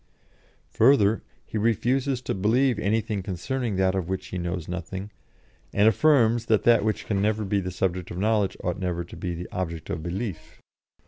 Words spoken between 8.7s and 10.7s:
never to be the object of belief.